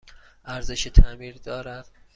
[0.45, 1.87] ارزش تعمیر دارد؟